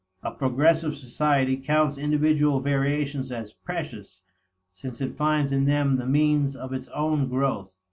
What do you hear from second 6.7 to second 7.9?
its own growth.